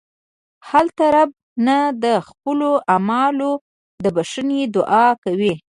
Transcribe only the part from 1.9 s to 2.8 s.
د خپلو